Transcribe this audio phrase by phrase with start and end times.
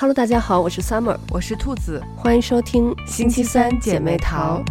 [0.00, 4.62] Hello，大家好，我是 Summer，我是兔子，欢迎收听星期三姐妹淘。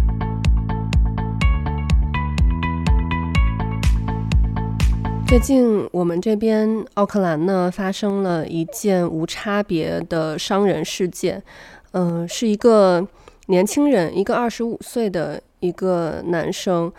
[5.27, 11.44] 最近我们这边奥克兰呢发生了一件无差别的伤人事件，
[11.91, 13.05] 嗯、呃，是一个
[13.48, 16.89] 年轻人，一个二十五岁的一个男生，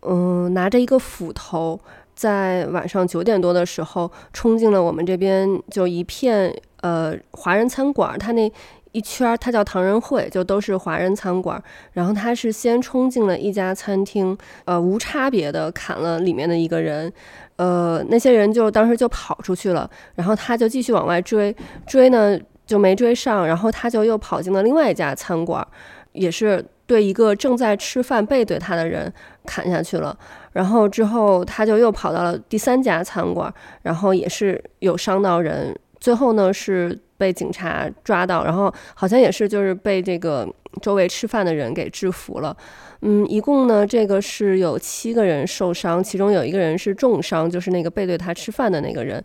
[0.00, 1.78] 嗯、呃，拿着一个斧头，
[2.14, 6.50] 在晚上九点多的时候冲进了我们这边就一片
[6.84, 8.52] 呃华人餐馆，他那
[8.92, 11.60] 一圈他叫唐人会，就都是华人餐馆。
[11.92, 17.10] 然后他是先冲进了一家餐厅，呃，无差别的砍了里面的一个人。
[17.56, 21.56] 呃，那些人就当时就跑出去了，然后他就继续往外追，
[21.86, 25.66] 追呢就没追上，然后他就又跑进了另外一家餐馆，
[26.12, 29.10] 也是对一个正在吃饭背对他的人
[29.46, 30.16] 砍下去了，
[30.52, 40.46] 然后之后他就又跑到了第三家餐馆，然后也是有伤到人，最后呢是被警察抓到，然后好像也是就是被这个
[40.82, 42.54] 周围吃饭的人给制服了。
[43.00, 49.24] 嗯，一共呢，这个是有七个人受伤，其中有一个人是重伤，就是那个背对他吃饭的那个人。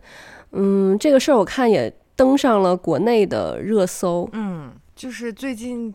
[0.52, 4.26] 嗯，这个事儿我看也登上了国内的热搜。
[4.32, 5.94] 嗯，就是最近，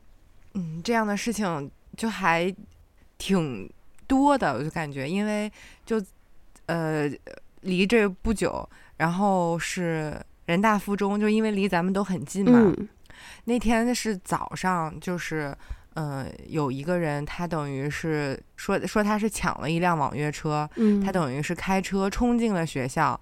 [0.54, 2.56] 嗯，这样的事情就还
[3.18, 3.68] 挺
[4.06, 5.52] 多的，我就感觉，因为
[5.84, 6.00] 就
[6.68, 7.10] 呃
[7.62, 10.14] 离这不久，然后是
[10.46, 12.54] 人大附中，就因为离咱们都很近嘛。
[12.56, 12.90] 嗯，
[13.46, 15.56] 那天是早上，就是。
[15.98, 23.18] 嗯，有一个人，他等于是说说他是抢了一辆网约车，嗯，他等于是开车冲进了学校，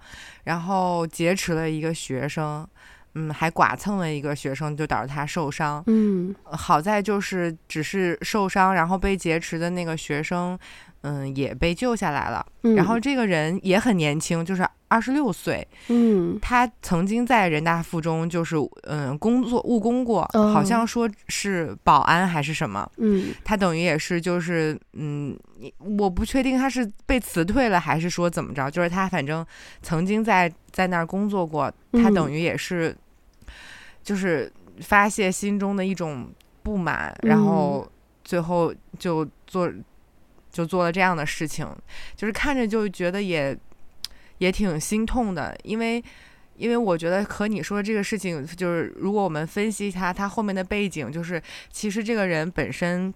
[0.45, 2.67] 然后劫持了一个学生，
[3.13, 10.57] 嗯，还剐蹭了一个学生，就导致他受伤，嗯，好在就是只是受伤，然后被劫持的那个学生，
[11.03, 14.67] 嗯，也被救下来了，嗯，然后这个人也很年轻，就是。
[14.89, 25.35] 二十六岁，嗯，他曾经在人大附中就是嗯工作务工过，哦，好像说是保安还是什么，嗯，他等于也是就是嗯，
[25.97, 29.43] 我不确定他是被辞退了还是说怎么着，就是他反正
[29.81, 32.95] 曾经在在那儿工作过，他等于也是
[34.03, 36.29] 就是发泄心中的一种
[36.61, 37.91] 不满，嗯，然后
[38.23, 39.67] 最后就做
[40.53, 41.67] 就做了这样的事情，
[42.15, 43.57] 就是看着就觉得也。
[44.39, 46.03] 也挺心痛的，因为，
[46.57, 51.41] 因为我觉得和你说这个事情，就是如果我们分析他，他后面的背景，就是
[51.71, 53.13] 其实这个人本身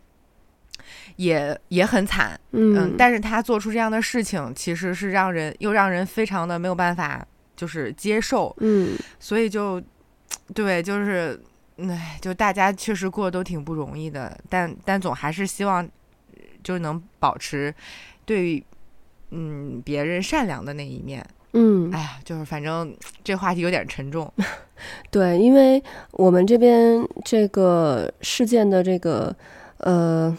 [1.18, 7.26] 也也很惨，嗯，嗯，但是他做出这样的事情，其实是让人又让人非常的没有办法，
[7.58, 9.82] 就是接受，嗯，所以就，
[10.54, 11.38] 对，就是，
[11.78, 15.86] 唉，就大家确实过得都挺不容易的，但但总还是希望
[16.68, 17.74] 就能保持
[18.26, 18.64] 对于。
[19.30, 22.96] 嗯，别人善良的那一面，嗯，哎呀，就是反正
[23.26, 24.32] 这话题有点沉重。
[25.12, 29.36] 对，因为我们这边这个事件的这个
[29.80, 30.34] 呃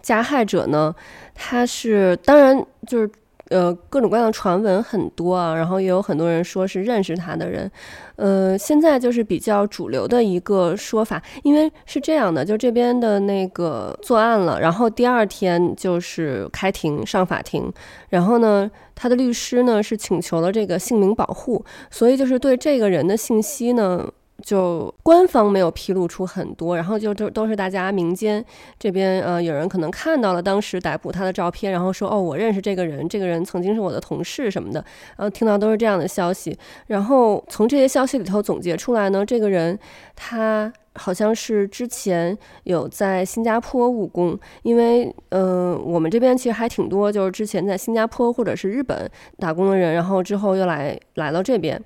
[0.00, 0.96] 加害者呢，
[1.34, 3.10] 他是当然就是。
[3.50, 7.70] 呃，各种各样的传闻很多啊，然后也有很多人说是认识他的人，
[8.14, 17.72] 呃，现在就是比较主流的一个说法，因为是这样的，就这边的那个作案了，然后第二天就是开庭上法庭，
[18.08, 24.08] 然后呢，他的律师呢是请求了这个姓名保护，所以就是对这个人的信息呢。
[24.42, 28.44] 就官方没有披露出很多，然后就都都是大家民间
[28.78, 34.84] 这边呃有人可能看到了当时逮捕他的照片，然后说哦，我认识这个人，这个人曾经是我的同事什么的，
[35.16, 36.56] 然后听到都是这样的消息，
[36.86, 39.78] 然后从这些消息里头总结出来呢，这个人
[40.16, 49.08] 他好像是之前有在新加坡务工，因为嗯、呃、我们这边其实还挺多就是之前在新加坡或者是日本
[49.38, 51.80] 打工的人，然后之后又来来到这边。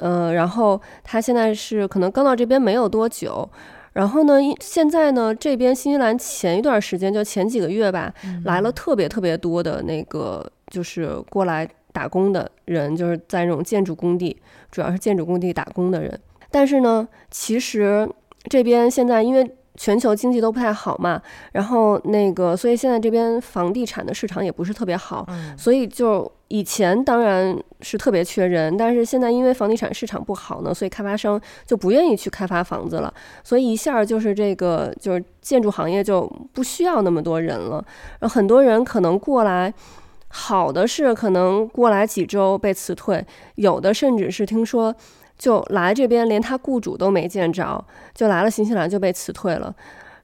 [0.00, 3.48] 呃，然后他现在是可能刚到这边没有多久，
[3.92, 14.36] 然后呢，现在呢，这边新西兰前一段时间就前几个月吧，嗯、来了特别特别多的那个就是过来打工的人，就是在那种建筑工地，
[14.70, 16.18] 主要是建筑工地打工的人。
[16.50, 18.08] 但是呢，其实
[18.48, 19.56] 这边现在因为。
[19.76, 21.22] 全球经济都不太好嘛，
[21.52, 33.12] 然后那个，所以现在这边房地产的市场也不是特别好，嗯，所以就以前当然是特别缺人，但是现在因为房地产市场不好呢，所以开发商就不愿意去开发房子了，
[33.44, 37.84] 所以一下就是这个就是建筑行业就不需要那么多人了，
[38.18, 39.72] 然后很多人可能过来，
[40.28, 43.24] 好的是可能过来几周被辞退，
[43.56, 44.94] 有的甚至是听说。
[45.40, 47.82] 就来这边，连他雇主都没见着，
[48.14, 49.74] 就来了新西兰就被辞退了。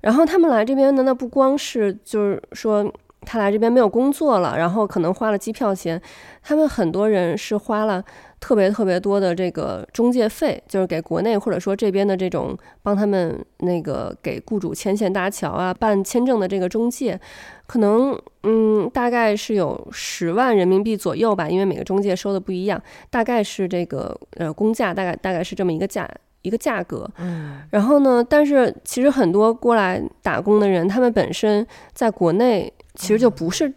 [0.02, 2.84] 然后他们来这边呢，那不光是就是说
[3.26, 6.00] 他来这边没有工作了，然后可能花了机票钱，
[6.43, 8.02] 他们很多人是花了
[8.38, 17.19] 特别特别多的这个中介费，就是给国内或者说这边的这种帮他们那个给雇主牵线搭桥啊、办签证的这个中介，
[17.67, 22.81] 可能嗯大概是有十万人民币左右吧，因为每个中介收的不一样，
[23.11, 26.08] 大概是这个呃工价大概大概是这么一个价
[26.43, 27.11] 一个价格。
[27.19, 33.72] 嗯，然后呢，但是其实很多过来打工的人，他们本身在国内其实就不是。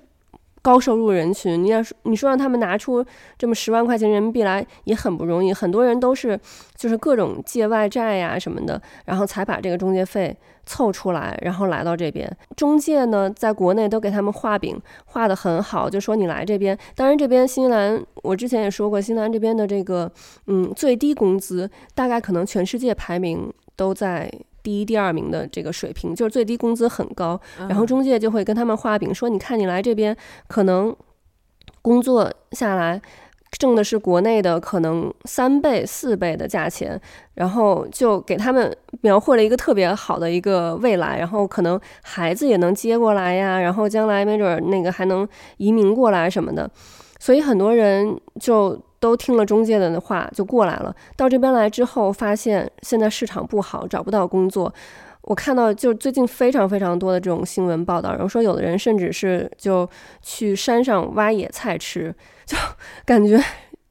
[0.61, 3.03] 高收入人群，你要说你说让他们拿出
[3.37, 6.37] 这么十万块钱人民币来也很不容易，很多人都是
[6.75, 10.35] 就是各种借外债呀什么的，然后才把这个中介费
[10.65, 12.29] 凑出来，然后来到这边。
[12.57, 16.77] 中介呢，在国内都给他们画饼画得很好，就说你来这边。
[16.93, 20.11] 当然，这边新西兰我之前也说过，新西兰这边的这个
[20.47, 24.29] 嗯最低工资大概可能全世界排名都在。
[24.61, 30.15] 第一、第二名的这个水平，就是最低工资很高，然后中介就会跟他们画饼，说：“你看，你来这边
[30.47, 30.95] 可能
[31.81, 33.01] 工作下来
[33.57, 36.99] 挣的是国内的可能三倍、四倍的价钱，
[37.35, 45.27] 然后就给他们描绘了一个特别好的一个未来，然后可能孩子也能接过来呀，然后将来没准那个还能
[45.57, 46.69] 移民过来什么的，
[47.19, 54.73] 所以很多人就。”都听了中介的话就过来了，到这边来之后，发现现在市场不好，找不到工作。
[55.21, 59.87] 我看到就是最近非常非常多的这种新闻报道，然后说有的人甚至是就
[60.21, 62.13] 去山上挖野菜吃，
[62.45, 62.57] 就
[63.05, 63.39] 感觉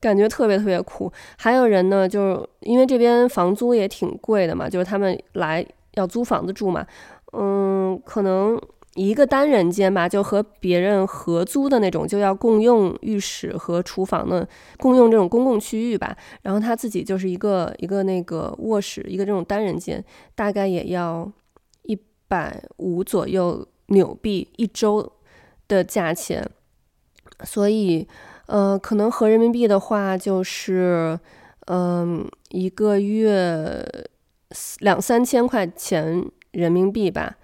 [0.01, 1.13] 感觉特别特别苦。
[1.37, 5.65] 还有人呢，就是因为这边房租也挺贵的嘛，就是他们来
[5.95, 6.87] 要租房子住嘛，
[7.33, 8.61] 嗯，可能。
[8.99, 14.47] 一个单人间吧，就和别人合租的那种，就要共用浴室和厨房的，
[14.77, 16.17] 共用这种公共区域吧。
[16.43, 20.05] 然后他自己就是一个一个那个卧室，一个这种单人间，
[20.35, 21.31] 大概也要
[21.83, 21.97] 一
[22.27, 25.13] 百五左右纽币一周
[25.69, 26.45] 的价钱。
[27.45, 28.05] 所以，
[28.47, 31.17] 呃，可能合人民币的话，就是
[31.67, 33.87] 嗯、一个月
[34.81, 37.37] 两三千块钱人民币吧，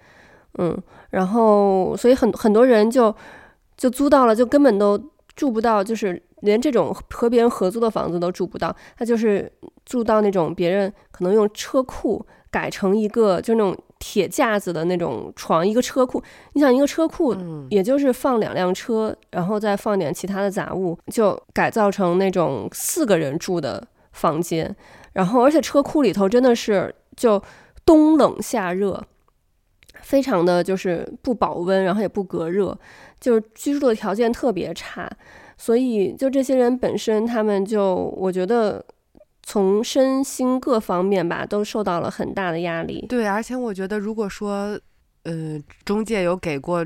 [0.57, 0.77] 嗯。
[1.15, 3.15] 然后，所以很很多人就
[3.77, 5.01] 就租到了，就根本都
[5.33, 8.75] 住不到，就是连这种和别人合租的房子都住不到。
[8.97, 9.49] 他就是
[9.85, 16.21] 住到那种别人可能用车库改成一个就那种铁架子的那种床，一个车库。
[16.51, 17.33] 你想一个车库，
[17.69, 23.81] 也就是放两辆车，然后再放点其他的杂物，就改造成那种四个人住的
[24.11, 24.75] 房间。
[25.13, 27.41] 然后，而且车库里头真的是就
[27.85, 29.01] 冬冷夏热。
[30.05, 32.77] 非常的就是不保温，然后也不隔热，
[33.19, 35.09] 就是居住的条件特别差，
[35.57, 38.85] 所以就这些人本身，他们就我觉得
[39.41, 43.03] 从身心各方面吧，都受到了很大的压力。
[43.09, 44.79] 对，而且我觉得，如果说，
[45.23, 46.85] 呃，中介有给过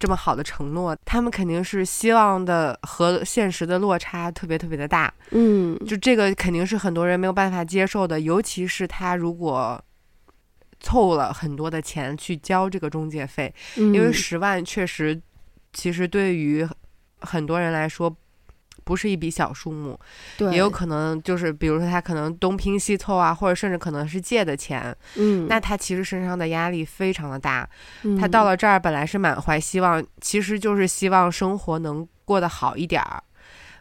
[0.00, 5.12] 这么好的承诺，他们肯定是希望的和现实的落差特别特别的大。
[5.32, 9.78] 嗯，就这个肯定是很多人没有办法接受的，尤其是他如果。
[10.84, 15.18] 凑了很多的钱去交这个中介费，因为十万确实，
[15.72, 16.68] 其实对于
[17.20, 18.14] 很多人来说
[18.84, 19.98] 不是一笔小数目。
[20.36, 24.94] 对，也有可能就是，比如说他可能东拼西凑啊，或者甚至可能是借的钱。
[25.16, 27.66] 嗯，那他其实身上的压力非常的大。
[28.20, 33.22] 他到了这儿本来是满怀希望，其实就是希望生活能过得好一点儿。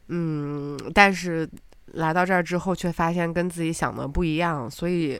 [0.07, 1.49] 嗯，但是
[1.87, 5.19] 来到这儿之后，却发现跟自己想的不一样，所以。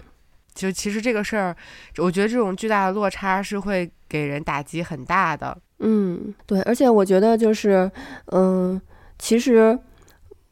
[0.54, 1.56] 就其实这个事儿，
[1.98, 5.58] 我觉得这种巨大的落差是会给人打击很大的。
[5.80, 7.92] 嗯，对，而且我觉得就是，
[8.28, 8.80] 嗯，
[9.20, 9.78] 其实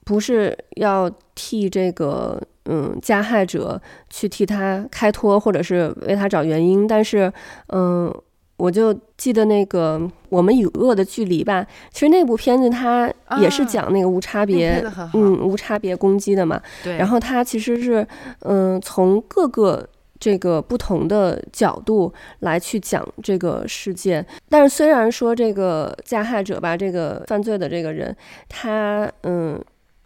[0.04, 7.32] 不是要替这个嗯加害者去替他开脱，或者是为他找原因，但是
[7.68, 8.14] 嗯，
[8.62, 9.98] 我就记得那个
[10.30, 16.62] 《我们与恶的距离》吧，其实那部片子它也是讲那个无差别，啊、嗯，无差别攻击的嘛。
[16.84, 16.96] 对。
[16.98, 18.08] 然后它其实是
[18.42, 19.88] 嗯从各个。
[20.24, 28.16] 这个不同的角度来去讲这个事件，但是虽然说这个加害者吧，这个犯罪的这个人，
[28.48, 29.60] 他嗯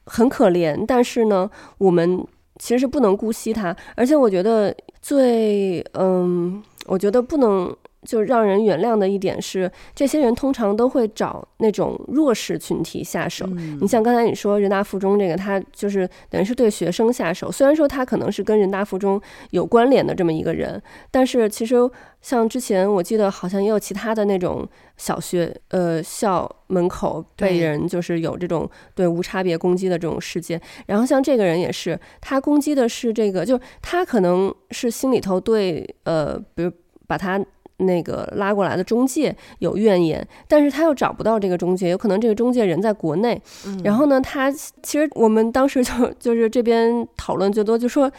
[0.05, 2.25] 很可怜，但是呢，我们
[2.59, 7.75] 其实是不能姑息他，而且我觉得最嗯，我觉得不能。
[8.05, 13.45] 就让人原谅的一点是，这些人通常都会找那种弱势群体下手。
[13.50, 17.51] 嗯、你像刚才你说人大附中这个，他就是等于是对学生下手。
[17.51, 19.19] 虽然说他可能是跟人大附中
[19.50, 21.75] 有关联的这么一个人，但是其实
[22.21, 30.62] 像之前我记得好像也有其他的那种小学呃校门口被人就是有这种对无差别攻击的这种事件。
[30.85, 36.71] 然后像这个人也是，他攻击的是这个，就他可能是心里头对呃，比如
[37.07, 37.43] 把他。
[37.77, 43.41] 那个拉过来的中介有怨言，但是他又找不到这个中介，有可能这个中介人在国内。
[43.67, 48.10] 嗯、然后呢，他其实我们当时就就是这边讨论最多，就说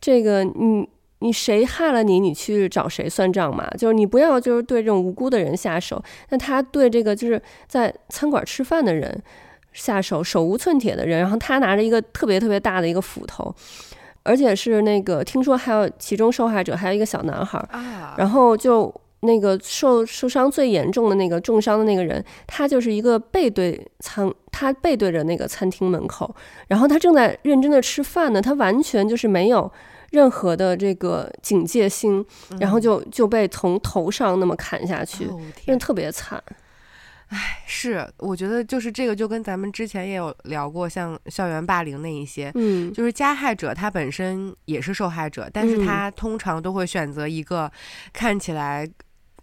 [0.00, 0.86] 这个你
[1.20, 3.66] 你谁害了你，你去找谁算账嘛？
[3.78, 6.02] 就是你不要就是对这种无辜的人下手。
[6.28, 9.22] 那他对这个就是在餐馆吃饭的人
[9.72, 13.54] 下手，手无寸铁的人，然后他拿着一个特别特别大的一个斧头。
[14.22, 17.64] 而且是那个，听说还有其中受害者还有一个小男孩，
[18.16, 26.34] 然后就那个受受伤最严重的那个重伤的那个人，他就是一个背对餐，他背对着那个餐厅门口，
[26.68, 29.70] 然后他正在认真的吃饭呢，他完全就是没有
[30.10, 32.24] 任何的这个警戒心，
[32.60, 35.26] 然后就就被从头上那么砍下去，
[35.64, 36.42] 真的特别惨。
[37.28, 47.68] 哎，是，我觉得就是这个，就跟咱们之前也有聊过，像校园霸凌那一些，嗯，就是加害者他本身也是受害者，但是他通常都会选择一个
[48.12, 48.88] 看起来，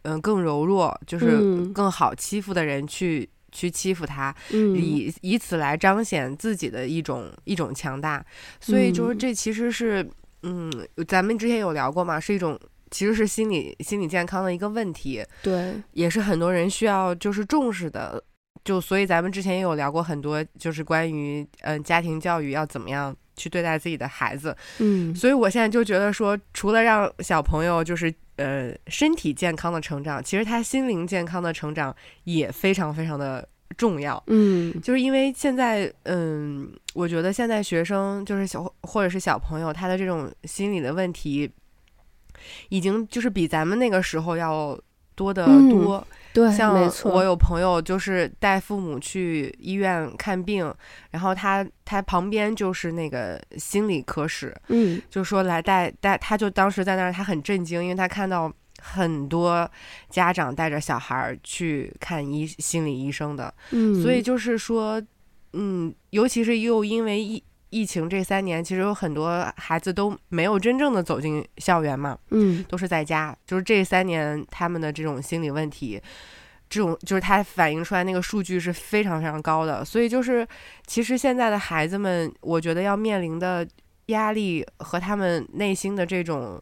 [0.04, 8.26] 嗯、呃，更柔弱，就是更好欺负的人去、嗯、去欺负他，嗯、以以此来彰显自己的一种一种强大，
[8.62, 10.08] 所以就是这其实是，
[10.44, 10.72] 嗯，
[11.08, 12.60] 咱们之前有聊过嘛，是一种。
[12.92, 18.24] 其实是心理心理健康的一个问题，对，也是很多人需要就是重视的。
[18.64, 24.56] 就所以咱们之前也有聊过很多，就是关于嗯、呃、家庭教育要怎么样去对待自己的孩子。
[24.78, 33.48] 嗯，所以我现在就觉得说，除了让小朋友就是呃身体健康的成长，其实他心灵健康的成长也非常非常的
[33.78, 34.22] 重要。
[34.28, 41.52] 嗯，就是因为现在嗯，我觉得现在学生就是小或者是小朋友，他的这种心理的问题。
[42.68, 44.78] 已经就是比咱们那个时候要
[45.16, 46.06] 多得多。
[46.10, 46.74] 嗯、对，像。
[47.06, 50.74] 我有朋友就是带父母去医院看病，
[51.12, 59.70] 然后他他旁边就是那个心理科室，嗯，就说来带带，他就当时在那儿，他很震惊，因为他看到很多
[60.10, 65.02] 家长带着小孩去看医心理医生的，嗯，所以就是说，
[65.54, 67.44] 嗯，尤其是又因为一。
[67.74, 73.36] 疫情这三年，其实有很多孩子都没有真正的走进校园嘛，嗯，都是在家。
[73.48, 76.00] 就是这三年他们的这种心理问题，
[76.70, 79.84] 这种就是他反映出来那个数据是非常非常高的。
[79.84, 80.48] 所以就是，
[80.86, 83.68] 其实现在的孩子们，我觉得要面临的
[84.08, 86.62] 压力和他们内心的这种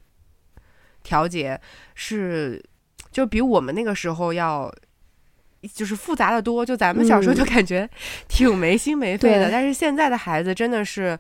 [1.04, 1.60] 调节
[1.94, 2.64] 是，
[3.12, 4.74] 就比我们那个时候要。
[5.74, 7.88] 就是复杂的多，就咱们小时候就感觉
[8.28, 11.18] 挺没心没肺的，嗯、但是现在的孩子真的是，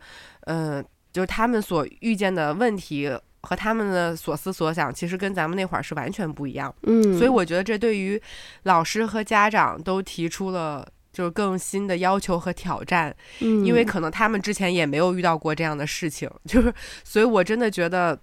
[0.47, 0.83] 嗯、呃，
[1.13, 6.73] 就是他们所遇见的问题和他们的所思所想，其实跟咱们那会儿是完全不一样。
[6.83, 8.19] 嗯，所以我觉得这对于
[8.63, 18.19] 老师和家长都提出了就是更新的要求和挑战，嗯，因为可能他们之前也没有遇到过这样的事情， 就是，所以我真的觉得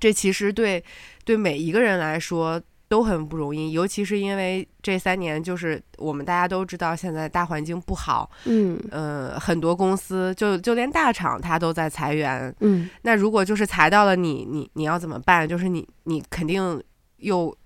[0.00, 0.82] 这其实对
[1.26, 2.58] 对每一个人来说。
[2.92, 15.48] 都很不容易，尤其是因为这三年，就是我们大家都知道，现在大环境不好，嗯，呃，很多公司就就连大厂它都在裁员，嗯，那如果就是裁到了你，你你要怎么办？
[15.48, 16.82] 就是你你肯定
[17.16, 17.56] 又，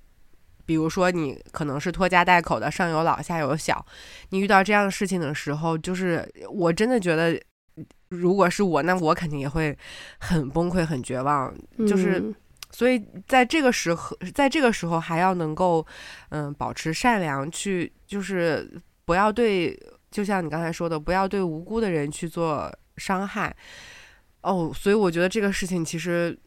[0.64, 3.84] 比如说你可能是拖家带口的，上有老下有小，
[4.30, 7.36] 你遇到这样的事情的时候，就是我真的觉得，
[8.10, 9.76] 如果是我，那我肯定也会
[10.20, 12.20] 很崩溃、很绝望，就是。
[12.20, 12.32] 嗯
[12.76, 15.86] 所以在这个时候，在这个时候还要能够，
[16.28, 18.70] 嗯，保持善良，去就是
[19.06, 19.74] 不要对，
[20.10, 23.56] 就像你刚才说的，不要对无辜的人去做伤害。
[24.42, 26.38] 哦，所以我觉得这个事情其实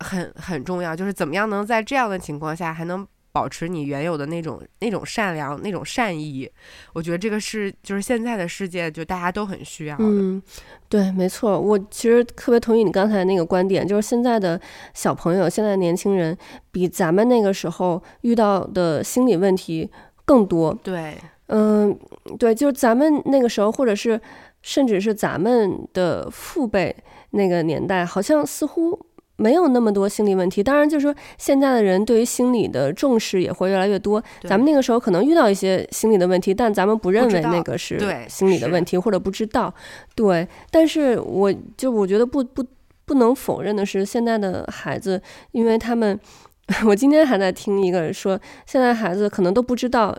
[0.00, 3.08] 很很重要，就是怎么样能在这样的情况下还能。
[3.38, 6.50] 保持你原有的那种那种善良、那种善意，
[6.92, 10.02] 我觉得这个是就是现在的世界，就大家都很需要的。
[10.04, 10.42] 嗯，
[10.88, 14.60] 对，没错，我其实特别同意你刚才那个观点，就是现在的
[14.92, 16.36] 小朋友、现在的年轻人
[16.72, 19.88] 比咱们那个时候遇到的心理问题
[20.24, 20.76] 更多。
[20.82, 21.16] 对，
[21.46, 21.96] 嗯，
[22.40, 24.20] 对，就是咱们那个时候，或者是
[24.62, 26.96] 甚至是咱们的父辈
[27.30, 28.98] 那个年代，好像似乎。
[29.40, 34.20] 没有那么多心理问题，当然就是说，现在的人对于心理的重视也会越来越多。
[34.42, 39.72] 咱们那个时候可能遇到一些心理的问题，但咱们不认为那个是心理的问题，或者不知道。
[40.16, 42.64] 对，但是我就我觉得不不
[43.04, 46.18] 不能否认的是，现在的孩子，因为他们，
[46.84, 50.18] 我今天还在听一个人说，现在孩子可能都不知道。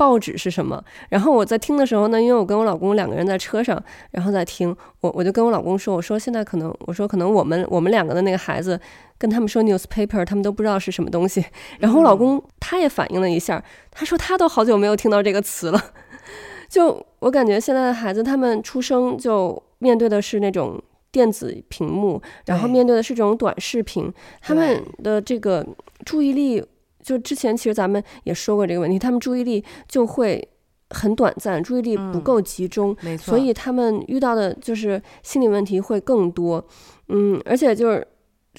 [0.00, 0.82] 报纸是什么？
[1.10, 3.78] 然后我在听的时候呢，因为我跟我老公两个人在车上，
[4.12, 8.80] 然后在听，我我就跟我老公说，我说现在可能，我说可能我们我们两个的那个孩子
[9.18, 11.44] 跟他们说 newspaper，他们都不知道是什么东西。
[11.80, 15.78] 然后我老公他也反应了一下，他说他都好久没有听到这个词了。
[16.70, 25.66] 就我感觉现在的孩子，他们出生就面对的是那种电子屏幕，然后面对的是这种短视频，他们的这个
[26.06, 26.64] 注意力。
[27.02, 30.46] 就之前其实咱们也说过这个问题，他们注意力就会
[30.90, 36.64] 很短暂，注意力不够集中，嗯、没错，所以他们遇到的就是心理问题会更多。
[37.08, 38.06] 嗯，而且就是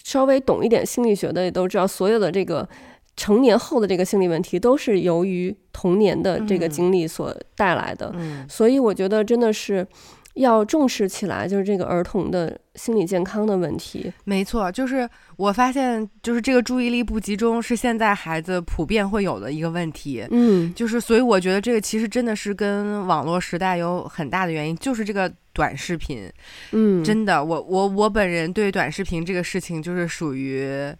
[0.04, 2.68] 稍微懂一点心理学的也都知道，所有的这个
[3.16, 8.12] 成年后的这个心理问题都是由于童年的这个经历所带来的。
[8.16, 9.88] 嗯，所以我觉得真的是。
[10.36, 14.12] 要重视起来，就是这个儿童的心理健康的问题。
[14.24, 20.26] 没错，就是我发现，就是这个注意力不集中是现在孩子普遍会有的一个问题。
[20.32, 26.32] 嗯，就是所以我觉得这个其实真的是跟网络时代有很大的原因，就是这个短视频。
[26.72, 30.94] 嗯，真的，我我我本人对短视频这个事情就是属于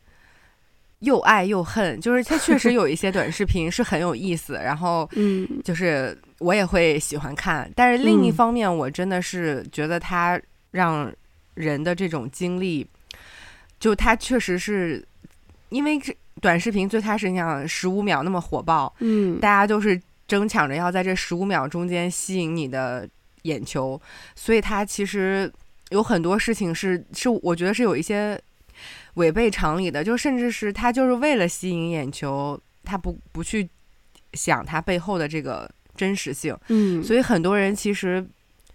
[1.00, 6.18] 又爱又恨，就是它确实有一些短视频是很有意思，然后嗯，就是。
[6.42, 11.14] 我也会喜欢看，但是另一方面，我真的是觉得它让
[11.54, 13.20] 人的这种经历，嗯、
[13.80, 15.08] 就它确实是
[15.70, 23.08] 因为这短视频最开始你想十五秒那么火爆，嗯，大家都是争抢着要在这十五秒中间吸引你的
[23.44, 24.02] 眼球，
[24.36, 25.52] 所以它其实
[25.90, 28.42] 有很多事情是是我觉得是有一些
[29.14, 33.70] 违背常理的，就甚至是他就是为了吸引眼球，他不不去
[34.34, 35.70] 想他背后的这个。
[36.02, 38.26] 真实性，嗯，所以很多人其实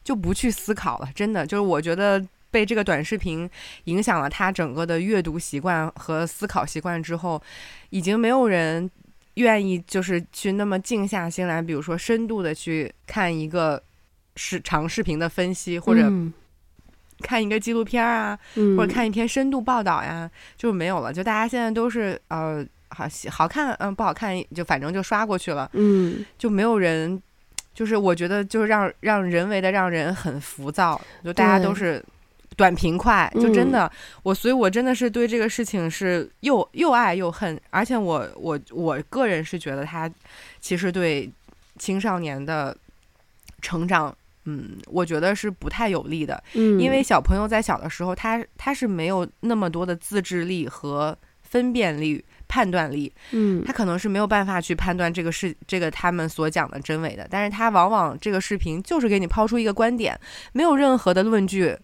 [0.04, 1.08] 就不去思考了。
[1.12, 3.50] 真的，就是我觉得被这个短视频
[3.84, 7.42] 影响了他整个的阅读习惯和思考习惯之后，
[7.90, 8.88] 已经没有人
[9.34, 13.82] 愿意就是去那么静下心来，比如说深度的去看一个
[14.36, 16.08] 视长视频的分析，或者
[17.22, 21.12] 看一个纪录片啊，嗯、或者看一篇深度报道呀，就没有了。
[21.12, 22.64] 就大家现在都是呃。
[22.96, 27.20] 好好看，嗯，不好看就反正就刷过去了，嗯，就没有人，
[27.74, 32.02] 就是我觉得就是让让人为的让人很浮躁，就大家都是
[32.56, 33.90] 短平快，就真的、嗯、
[34.22, 40.10] 我，所以我真的是对这个事情是又又爱又恨，而且我我我个人是觉得他
[40.58, 41.30] 其实对
[41.78, 42.74] 青少年的
[43.60, 52.24] 成长，嗯，我觉得是不太有利的，嗯，因为小朋友在小的时候，他他是没有那么多的自制力和分辨力。
[52.56, 60.18] 判断力，嗯，他可能是没有办法去判断这个是这个他们所讲的真伪的，但是他往往这个视频就是给你抛出一个观点，
[60.54, 61.76] 没有任何的论据，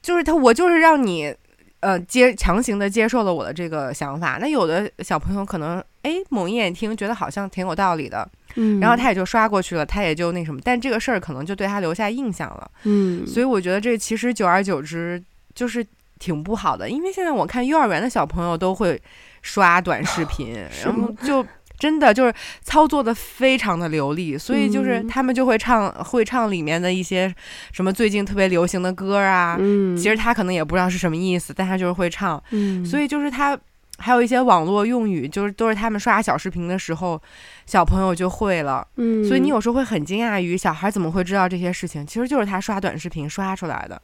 [0.00, 1.34] 就是他我就是让你
[1.80, 4.38] 呃接强行的接受了我的这个想法。
[4.40, 15.22] 那有的小朋友可能哎猛一眼听觉得好像挺有道理的，嗯，然后他也就刷过去了，他也就那什么，但这个事儿可能就对他留下印象了，嗯，所以我觉得这其实久而久之
[15.54, 15.84] 就是
[16.20, 19.02] 挺不好的，因为现在我看幼儿园的小朋友都会。
[19.42, 20.54] 刷短视频，
[20.84, 21.42] 然后就
[21.78, 27.34] 真的就是操作的非常的流利，所以就是他们就会唱会唱里面的一些
[27.72, 29.56] 什么最近特别流行的歌啊，
[29.96, 32.38] 其实他可能也不知道是什么意思，但他就是会唱，
[32.84, 33.58] 所以就是他
[34.00, 37.20] 还有一些网络用语，就是都是他们刷小视频的时候
[37.66, 38.86] 小朋友就会了，
[39.28, 44.00] 所以你有时候会很惊讶于小孩怎么会知道这些事情，其实就是他刷短视频刷出来的，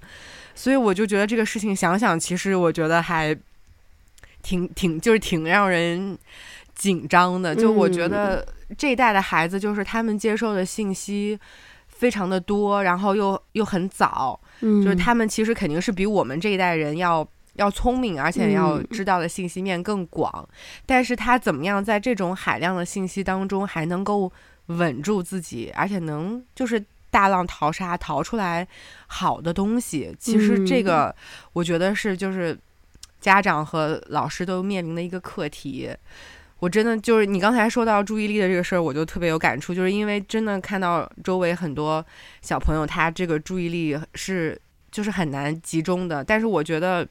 [0.54, 3.36] 所以我就觉得这个事情想想，其实我觉得还。
[4.42, 6.16] 挺挺就是挺让人
[6.72, 8.46] 紧张的，就我觉得
[8.78, 11.36] 这一代的孩子，就是他们接受的信息
[11.88, 20.48] 非常的多，然后又又很早，就是他们其实肯定是比我们这一代人要要聪明，而且要知道的信息面更广。
[20.84, 24.30] 但是他怎么样在这种海量的信息当中还能够
[24.66, 28.66] 稳住自己，而且能就是大浪淘沙淘出来
[29.06, 31.14] 好的东西，其实这个
[31.52, 32.56] 我觉得是就是。
[33.18, 35.90] 家长和老师都面临的一个课题，
[36.60, 42.04] 我真的就是你刚才说到注意力的这个事儿，我就特别有感触，就是因为真的看到周围很多
[42.40, 44.56] 小朋友，他这个注意力是
[44.92, 46.22] 就是很难集中的。
[46.22, 47.08] 但是我觉得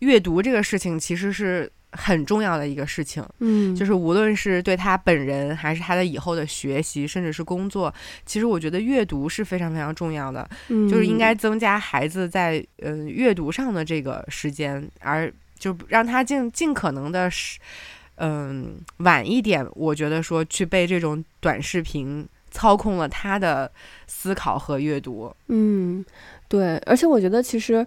[0.00, 7.94] 阅读这个事情其实是很重要的一个事情，嗯，就是无论是对他本人还是他的以后的学习，甚至是工作，
[8.26, 17.60] 其实我觉得阅读是非常非常重要的，嗯，就是应该增加孩子在嗯、呃、阅读上的这个时间，而就让他尽尽可能的是
[18.16, 23.70] 嗯、呃、晚一点，我觉得说去被这种短视频操控了他的
[24.08, 26.04] 思考和阅读，嗯，
[26.48, 27.86] 对，而且我觉得其实。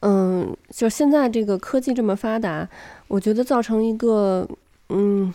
[0.00, 2.68] 嗯，就现在这个科技这么发达，
[3.08, 4.48] 我觉得造成一个，
[4.90, 5.32] 嗯，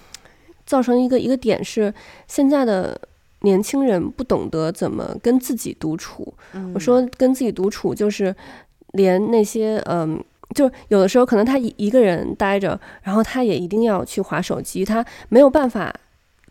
[0.65, 1.93] 造成一个一个点是，
[2.27, 2.99] 现在的
[3.41, 6.33] 年轻人不懂得怎么跟自己独处。
[6.53, 6.71] 嗯。
[6.73, 8.33] 我说跟自己独处，就是
[8.93, 10.23] 连那些，嗯，
[10.55, 15.93] 就有的时候可能他一一个人待着，然后他也一定要去划手机，他没有办法，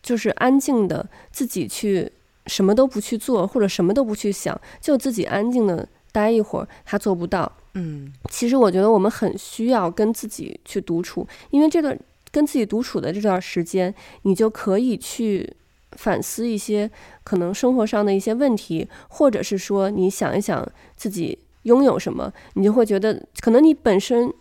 [0.03, 2.12] 就是安静的自己去
[2.46, 7.51] 什么都不去做，或者什么都不去想，就自己安静的待一会儿，他做不到。
[7.74, 11.98] 嗯，其实我觉得我们很需要跟自己去独处，因为这段
[12.30, 15.50] 跟自己独处的这段时间，你就可以去
[15.92, 16.90] 反思一些
[17.24, 24.32] 可能生活上的一些问题，或者是说你想一想自己拥有什么，你就会觉得可能你本身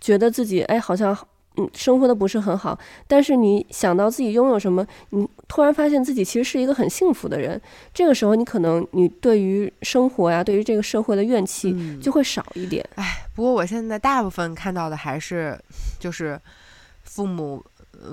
[0.00, 1.16] 觉得自己哎好像。
[1.56, 7.60] 嗯，生活的不是很好，但是你想到自己拥有什么，你突然发现自己其实是一个很幸福的人。
[7.94, 12.86] 这个时候，你可能你对于生活呀，对于这个社会的怨气就会少一点。
[12.96, 15.58] 哎、嗯，不过我现在大部分看到的还是，
[15.98, 16.38] 就是
[17.04, 17.64] 父母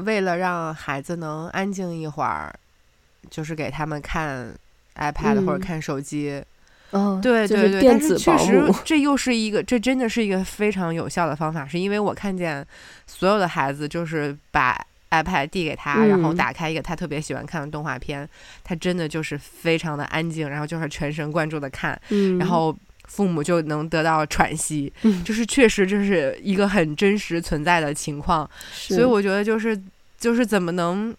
[0.06, 2.54] 为了让孩子能安静一会儿，
[3.30, 4.54] 就是给他们看
[4.96, 6.32] iPad 或者看手机。
[6.32, 6.46] 嗯
[6.96, 12.64] 嗯，对对对，电子但是确实这又是一个，这真的是一个非常有效的方法，是因为我看见
[13.08, 14.80] 所有的孩子就是把
[15.10, 18.30] iPad 递给他，嗯、然后打开一个他特别喜欢看的动画片，
[18.64, 22.76] 他真的就是非常的安静，然后就是全神贯注的看，嗯、然后
[23.06, 29.76] 父母就能得到喘息，嗯、就是确实这是一个很真实存在的情况，所以我觉得就是
[30.20, 31.16] 就是怎么能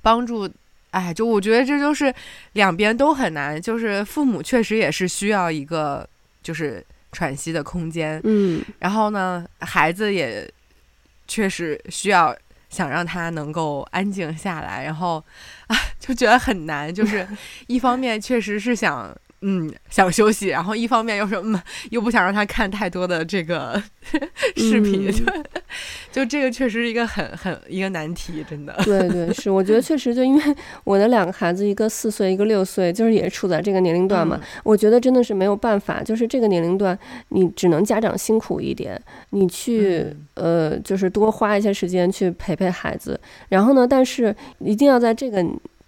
[0.00, 0.48] 帮助。
[0.92, 2.14] 哎，就我觉得这就是
[2.52, 6.08] 两边都很难，就是父母确实也是需要一个
[6.42, 10.48] 就是喘息的空间，嗯，然后呢，孩子也
[11.26, 12.34] 确实需要
[12.70, 15.22] 想让他能够安静下来，然后
[15.66, 17.26] 啊就觉得很难，就是
[17.68, 19.14] 一方面确实是想。
[19.42, 23.82] 嗯，想休息，然后一方面又说，嗯，又不想让他看太多的这个
[24.56, 25.24] 视频， 嗯、就
[26.12, 28.72] 就这个确实是一个很 很一个难题，真的。
[28.84, 36.96] 对对，是，我觉得确实就因为我的两个孩子，一个四岁，一个六岁，就是也是处在这个年龄段嘛，嗯、我觉得真的是没有办法，就是这个年龄段，
[37.30, 39.00] 你只能家长辛苦一点，
[39.30, 45.44] 你去、嗯、呃，就是多花一些时间去陪陪孩子，然后呢，但是一定要在这个。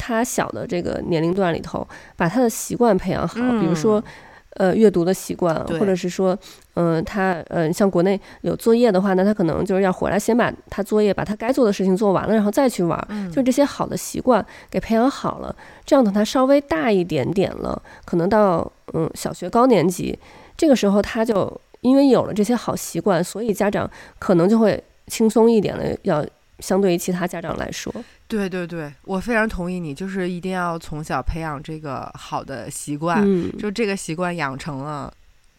[0.06, 4.04] 他小的这个年龄段里头，把他的习惯培养好，嗯、比如说，
[4.50, 6.38] 呃，阅读的习惯，或者是说，
[6.74, 20.18] 嗯、呃，他，嗯、呃，像国内有作业的话，那他可能就是要回来先把他作业，把他该做的事情做完了，然后再去玩，嗯、就这些好的习惯给培养好了，这样等他稍微大一点点了，可能到嗯小学高年级，
[20.54, 26.22] 这个时候他就因为有了这些好习惯，所以家长可能就会轻松一点了，要
[26.58, 27.90] 相对于其他家长来说。
[28.34, 35.12] 对对对，我非常同意你，就是一定要从小培养这个好的习惯，嗯、就这个习惯养成了，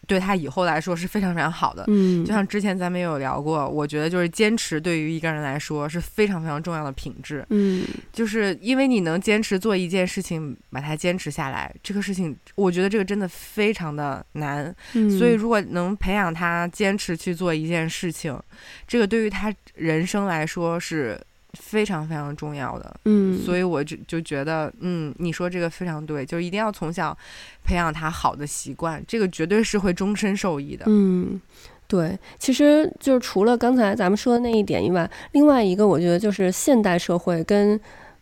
[0.06, 1.84] 对他以后来说是非常非常好的。
[1.88, 7.46] 嗯，就像之前咱们也有聊过，我觉得就是坚持对于一个人来说是非常非常重要的品质。
[7.48, 14.74] 嗯，就是因为你能坚持做一件事情，把它坚持下来，这个事情我觉得这个真的非常的难。
[14.92, 18.38] 嗯，所以如果能培养他坚持去做一件事情，
[18.86, 21.18] 这个对于他人生来说是。
[21.58, 27.16] 非常非常重要的，嗯，所以我就就觉得，嗯，你说这个非常对，就一定要从小
[27.64, 30.84] 培养他好的习惯，这个绝对是会终身受益的。
[30.86, 31.40] 嗯，
[31.88, 37.80] 对，其实就是除了刚才咱们说的那一点以外，另外一个我觉得就是现代社会跟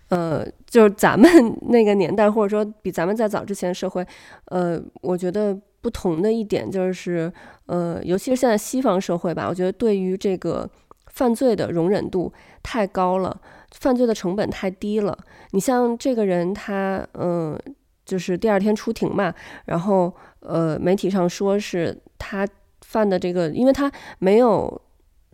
[0.08, 1.30] 呃，就是咱们
[1.68, 4.06] 那个年代，或者说比咱们再早之前社会，
[4.46, 7.32] 呃，我觉得不同的一点就是，
[7.66, 10.70] 呃，尤其是现在西方社会吧，我觉得对于这个。
[11.14, 15.16] 犯罪的容忍度太高了，犯罪的成本太低了。
[15.52, 17.56] 你像这个人，他嗯，
[18.04, 19.32] 就是第二天出庭嘛，
[19.66, 22.44] 然后呃，媒体上说是他
[22.80, 24.82] 犯的这个，因为他没有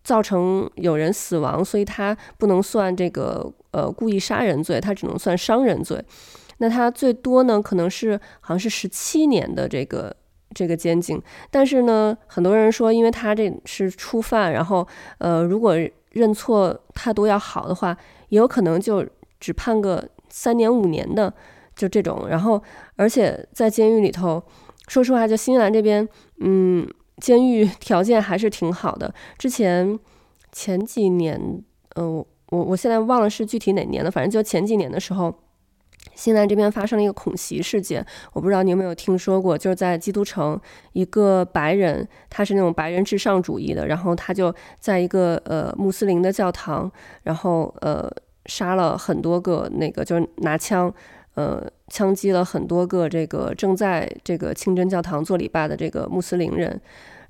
[0.04, 6.04] 造成有人死亡，所以他不能算这个呃故意杀人罪，他只能算伤人罪。
[6.58, 10.14] 那他最多呢，可能是好像是十七年的这个。
[10.52, 14.86] 这个监禁，但是呢，很多人说，因为他这是初犯，然后，
[15.18, 15.76] 呃，如果
[16.10, 17.96] 认错态度要好的话，
[18.30, 19.06] 也有可能就
[19.38, 21.32] 只判个三年五年的，
[21.76, 22.26] 就这种。
[22.28, 22.60] 然后，
[22.96, 24.42] 而且在监狱里头，
[24.88, 26.08] 说实话，就新西兰这边，
[26.40, 26.84] 嗯，
[27.18, 29.14] 监狱 条件还是挺好的。
[29.38, 29.96] 之前
[30.50, 31.40] 前几年，
[31.94, 35.32] 嗯、呃，我我现在忘了是具体哪年了，反正就前几年的时候。
[36.20, 38.04] 现在这边发生了一个恐袭事件，
[38.34, 40.60] 我不知道你有没有听说过，就是在基督城，
[40.92, 48.06] 一个白人，他是那种白人至上主义的，然后他就在一个呃穆斯林的教堂，然后呃
[48.44, 50.92] 杀了很多个那个，就是拿枪
[51.34, 56.80] 呃枪击了很多个这个正在这个清真教堂做礼拜的这个穆斯林人，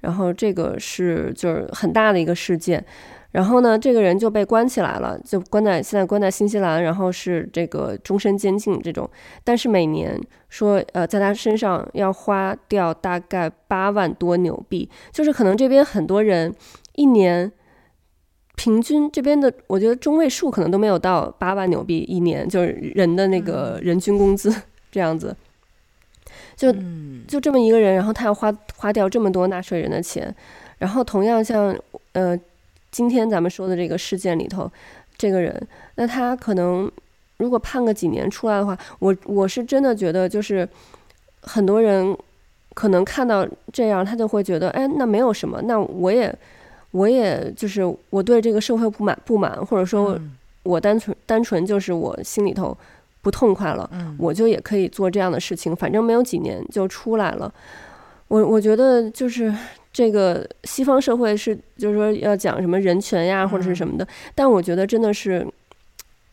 [0.00, 2.84] 然后这个是就是很大的一个事件。
[3.32, 9.08] 然后呢，这个人就被关起来了，就关在现在关在新西兰，然后是这个终身监禁这种。
[9.44, 16.52] 但是每年说，呃，在他身上要花掉大概八万多纽币，就是可能这边很多人
[16.96, 17.52] 一年
[18.61, 24.55] 平均这边的，我觉得中位数可能都没有到八万纽币一年，就是人的那个人均工资
[24.92, 25.35] 这样子。
[26.55, 26.70] 就
[27.27, 30.35] 就这么一个人，然后他要花花掉这么多纳税人的钱，
[30.77, 31.75] 然后同样像
[32.12, 32.38] 呃。
[32.92, 34.68] 今天咱们说的这个事件里头，
[35.16, 36.90] 这个人，那他可能
[37.37, 40.68] 如果判个几年出来的话，我我是真的觉得就是
[41.42, 42.18] 很多人
[42.75, 46.37] 可能看到这样，他就会觉得，哎，那没有什么，那我也
[46.92, 50.18] 我也就是我对这个社会不满不满，或者说
[50.62, 52.76] 我单纯单纯就是我心里头
[53.22, 57.53] 不痛快了，我就也可以做这样的事情，反正没有几年就出来了。
[58.29, 59.53] 我我觉得就是
[59.92, 64.07] 这个西方社会是，就是说要讲什么人权呀，或者是什么的。
[64.35, 65.46] 但我觉得真的是，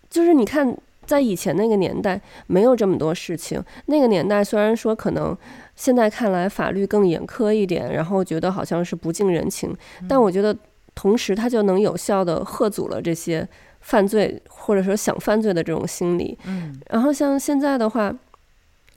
[0.10, 3.64] 就是你看，在以前那个年代没有这么多事情。
[3.88, 5.36] 那个年代虽然说可能
[5.76, 9.76] 现在看来法律更严苛一点，然后觉得好像是不近人情，
[10.08, 10.56] 但我觉得
[10.94, 13.48] 同时它就能有效的喝阻了这些
[13.82, 16.38] 犯罪或者说想犯罪的这种心理。
[16.46, 18.14] 嗯，然后像现在的话。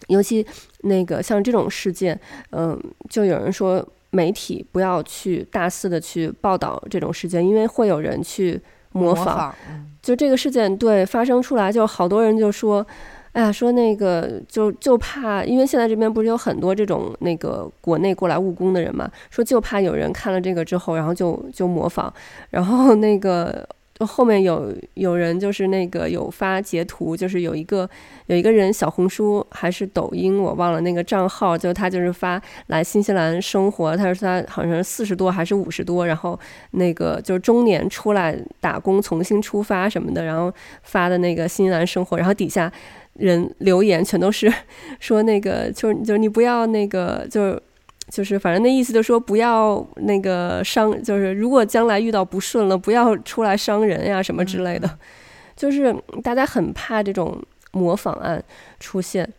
[0.09, 0.44] 尤其
[0.81, 2.18] 那个像这种事件，
[2.53, 2.77] 嗯，
[3.11, 8.59] 就有人说媒体不要去大肆的去报道这种事件，因为会有人去
[8.92, 9.24] 模仿。
[9.24, 9.55] 模仿
[10.03, 12.85] 就这个事件对发生出来，就好多人就说，
[13.33, 22.12] 哎呀，说那个就就怕，因为现在这边不是有很多这种那个国内过来务工的人嘛，说就怕有人看了这个之后，然后就就模仿，
[22.50, 23.68] 然后那个。
[24.07, 27.89] 后面有有人就是那个有发截图，就是有一个
[28.27, 36.39] 有一个人小红书还是抖音，我忘了那个账号，就他就是发来新西兰生活，他说他好像是四十多还是五十多，然后
[36.73, 42.73] 那个就是中年出来打工重新出发什么的，然后发的那个新西兰生活，然后底下
[43.15, 44.53] 人留言全都是
[44.99, 47.63] 说那个就是就是你不要那个就是。
[48.11, 54.99] 就是反正那意思就是说不要那个伤，就是如果将来遇到不顺了，不要出来伤人呀什么之类的。
[55.57, 57.40] 就是大家很怕这种
[57.73, 58.42] 模仿案
[58.81, 59.31] 出现，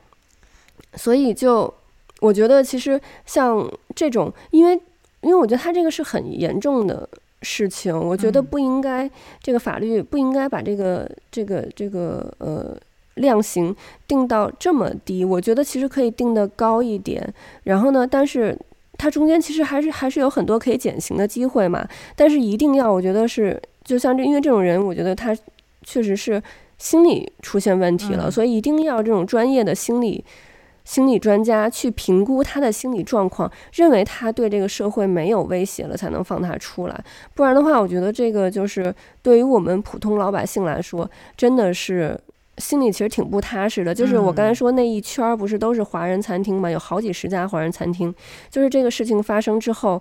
[0.96, 1.74] 所以就
[2.22, 4.74] 我觉得其实像这种，因为
[5.22, 7.10] 因为我觉得他这个是很严重的
[7.42, 9.10] 事情，我觉得不应该
[9.42, 12.78] 这个法律不应该把这个这个这个呃。
[13.16, 13.76] 量刑
[14.08, 17.34] 定到这么低，我觉得其实可以定得高一点。
[17.64, 18.58] 然后呢，但是
[18.98, 21.86] 它中间其实还是还是有很多可以减刑的机会嘛。
[22.16, 25.36] 但是一定要，我觉得是就像这，因为这种人，我觉得他
[25.84, 26.42] 确实是
[26.78, 30.24] 心理出现问题了，所以一定要这种专业的心理
[30.86, 37.04] 心理专家去评估他的心理状况，认为他对这个社会没有威胁了，才能放他出来。
[37.34, 42.18] 不然的话，我觉得这个就是对于我们普通老百姓来说，真的是。
[42.58, 48.14] 心里其实挺不踏实的，就是我刚才说那一圈儿不是都是华人餐厅嘛，有好几十家华人餐厅，
[48.50, 50.00] 就是这个事情发生之后，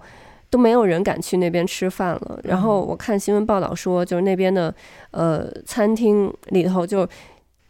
[0.51, 2.41] 都没有人敢去那边吃饭了。
[2.45, 4.75] 然后我看新闻报道说，就是那边的
[5.13, 7.09] 呃餐厅里头就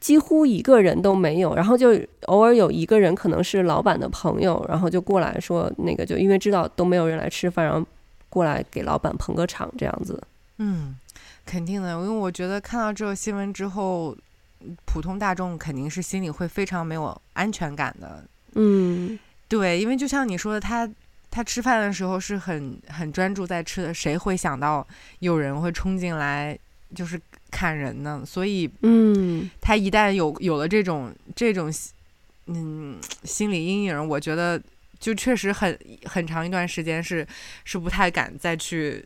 [0.01, 1.91] 几乎一个人都没有，然后就
[2.27, 7.87] 偶尔有一个人可能是老板的朋友，然后就过来说那个就因为知道都没有人来吃饭，然后
[8.29, 10.21] 过来给老板捧个场这样子。
[10.57, 10.97] 嗯，
[11.45, 14.17] 肯定的，因为我觉得看到这个新闻之后。
[14.85, 19.19] 普通大众肯定是心里会非常没有安全感的，嗯，
[19.49, 20.89] 对，因为就像你说的，他
[21.31, 24.87] 他吃饭的时候是很很专注在吃的，谁会想到
[25.21, 26.59] 有人会冲进来
[26.95, 27.21] 就是
[27.51, 28.23] 砍人呢？
[28.27, 31.73] 所以，嗯，他一旦有有了这种这种
[32.47, 34.61] 嗯心理阴影，我觉得
[34.99, 37.27] 就确实很很长一段时间是
[37.65, 39.05] 是不太敢再去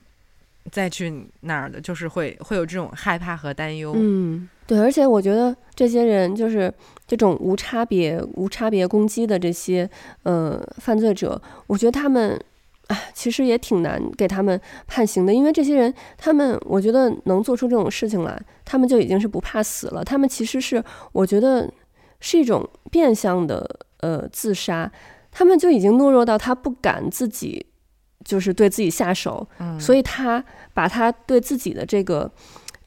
[0.70, 4.48] 再去那儿的，就是会会有这种害怕和担忧，嗯。
[4.66, 6.72] 对，而且我觉得这些人就是
[7.07, 9.88] 这种无差别、无差别攻击的这些
[10.22, 12.40] 呃犯罪者，我觉得他们
[12.87, 20.03] 哎，其实也挺难给他们判刑的，因为这些人他们，我觉得能做出这种事情来，他们就已经是不怕死了。
[20.03, 21.70] 他们其实是我觉得
[22.20, 23.68] 是一种变相的
[24.00, 24.90] 呃自杀，
[25.31, 27.66] 他们就已经懦弱到他不敢自己
[28.24, 32.30] 就是对自己下手，嗯，所以他把他对自己的这个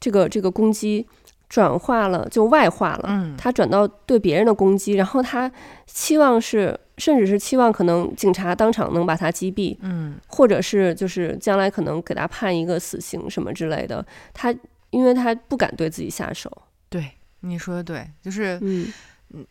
[0.00, 1.06] 这个这个攻击。
[1.50, 3.06] 转化了，就外化了。
[3.08, 5.50] 嗯，他转到对别人的攻击，然后他
[5.86, 9.74] 期望是，甚至是期望可能警察当场能把他击毙。
[9.80, 14.04] 嗯，或者是就是将来可能给他判一个死刑什么之类的。
[14.34, 14.54] 他
[14.90, 16.52] 因为他不敢对自己下手。
[16.90, 18.92] 对，你说的对，就是嗯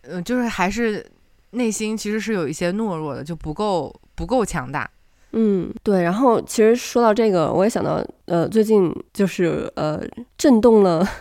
[0.04, 1.04] 嗯，就是还是
[1.50, 4.88] 内心其实是有一些懦弱的，就不够不够强大。
[5.34, 6.02] 嗯，对。
[6.04, 10.02] 然后其实说到这个，我也想到呃，最近就是呃，
[10.38, 11.08] 震动了。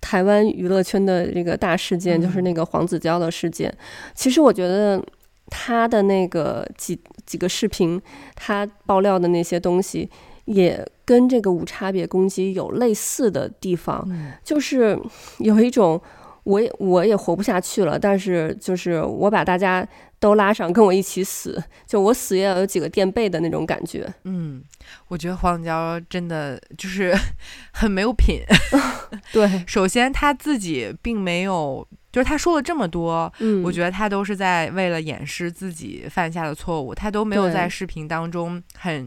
[0.00, 3.76] 台湾娱乐圈的这个大事件，就是那个黄子佼的事件。
[4.14, 5.02] 其实我觉得
[5.50, 8.00] 他的那个几几个视频，
[8.36, 10.08] 他爆料的那些东西，
[10.44, 14.08] 也跟这个无差别攻击有类似的地方，
[14.44, 14.96] 就是
[15.40, 16.00] 有一种
[16.48, 19.86] 我也我也活不下去了，但是就是我把大家
[20.18, 24.10] 都拉上，跟我一起死，就我死也要有几个垫背的那种感觉。
[24.24, 24.62] 嗯，
[25.08, 27.14] 我觉得黄子佼真的就是
[27.72, 28.40] 很没有品。
[29.30, 31.86] 对， 首先他自己并没有。
[32.10, 39.06] 就是他说了这么多，嗯，我觉得他都是在为了掩饰自己犯下的错误，他都没有在视频当中很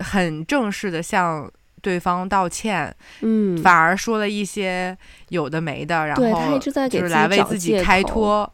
[0.00, 1.48] 很正式的向
[1.84, 4.96] 对方道歉，嗯，反而说了一些
[5.28, 8.50] 有的没的，然后就是来为自己开脱，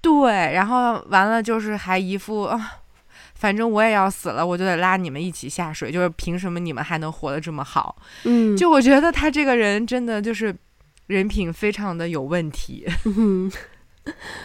[0.00, 2.80] 对，然后完了就是还一副啊，
[3.34, 7.94] 反正我也要死了，我就得拉你们一起下水，就是凭什么你们还能活得这么好？
[8.24, 10.56] 嗯，就我觉得他这个人真的就是。
[11.10, 13.50] 人品非常的有问题， 嗯，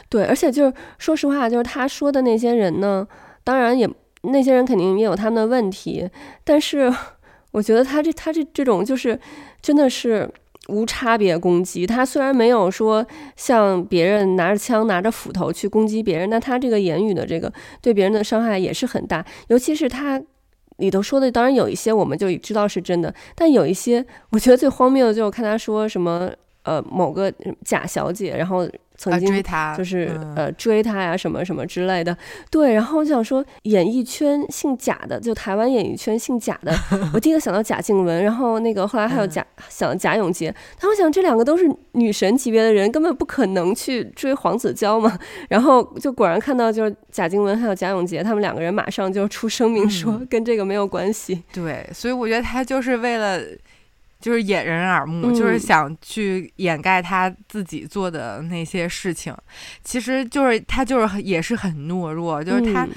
[0.10, 3.08] 对，而且就是说实话，就是他说的那些人呢，
[3.44, 3.88] 当然也
[4.24, 6.10] 那些人肯定也有他们的问题，
[6.44, 6.92] 但是
[7.56, 9.18] 我觉得他这他这这种就是
[9.62, 10.30] 真的是
[10.68, 11.88] 无差别攻击。
[11.88, 13.06] 他虽然没有说
[13.38, 20.22] 像别人拿着枪拿着斧头去攻击别人，但他这个言语的这个对别人的伤害也是很大，尤其是他
[20.78, 26.30] 里头说的，当然有一些我们就知道是真的，但有一些我觉得最荒谬的就是看他说什么。
[26.66, 27.32] 呃，某个
[27.64, 29.44] 贾小姐，然后曾经
[29.78, 32.16] 就是、啊、呃追他呀，什么什么之类的。
[32.50, 36.74] 对，然后我想说，演艺圈姓贾的，就台湾演艺圈姓贾的，
[37.14, 45.18] 我第一个想到贾静雯，然后那个后来还有贾、嗯、想贾永婕，但我想这两个都是女神级别的人，根本不可能去追黄子佼嘛。
[45.50, 51.34] 然后就果然看到就是贾静雯还有贾永婕，他们两个人马上就出声明说跟这个没有关系。
[51.34, 53.42] 嗯、对，所以我觉得他就是为了。
[54.20, 59.36] 就是掩人耳目，嗯，就是想去掩盖他自己做的那些事情。
[59.84, 62.88] 其实就是他就是也是很懦弱，就是他，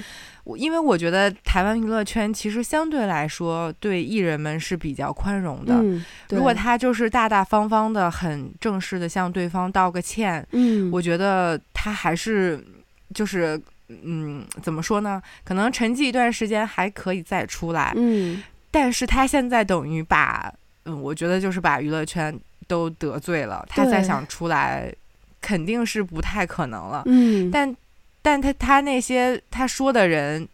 [0.43, 5.75] 我，嗯，因为我觉得台湾娱乐圈其实相对来说对艺人们是比较宽容的。
[5.75, 12.65] 嗯，如果他就是大大方方的、很正式的向对方道个歉，嗯，我觉得他还是
[13.13, 15.21] 就是嗯，怎么说呢？
[15.43, 17.93] 可能沉寂一段时间还可以再出来。
[17.95, 20.51] 嗯，但是他现在等于把。
[20.85, 22.37] 嗯，我觉得就是把娱乐圈
[22.67, 24.93] 都得罪了，他再想出来，
[25.41, 27.03] 肯定是不太可能了。
[27.05, 27.75] 嗯，但，
[28.21, 30.47] 但他他那些他说的人，